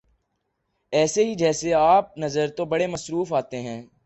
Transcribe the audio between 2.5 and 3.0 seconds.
تو بڑے